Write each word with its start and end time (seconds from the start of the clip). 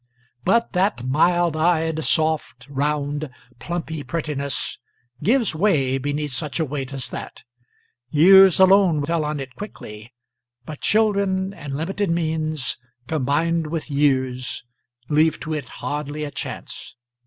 But 0.43 0.73
that 0.73 1.05
mild 1.05 1.55
eyed, 1.55 2.03
soft, 2.03 2.65
round, 2.67 3.29
plumpy 3.59 4.01
prettiness 4.01 4.79
gives 5.21 5.53
way 5.53 5.99
beneath 5.99 6.31
such 6.31 6.59
a 6.59 6.65
weight 6.65 6.91
as 6.91 7.11
that: 7.11 7.43
years 8.09 8.59
alone 8.59 9.03
tell 9.03 9.23
on 9.23 9.39
it 9.39 9.53
quickly; 9.55 10.11
but 10.65 10.81
children 10.81 11.53
and 11.53 11.77
limited 11.77 12.09
means 12.09 12.79
combined 13.05 13.67
with 13.67 13.91
years 13.91 14.63
leave 15.07 15.39
to 15.41 15.53
it 15.53 15.69
hardly 15.69 16.23
a 16.23 16.31
chance. 16.31 16.95